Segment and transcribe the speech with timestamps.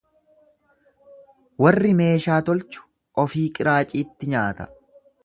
[1.63, 2.87] Warri meeshaa tolchu
[3.25, 4.69] ofii qiraaciitti nyaata.